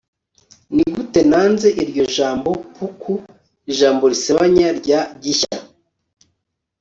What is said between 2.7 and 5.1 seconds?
puku- ijambo risebanya rya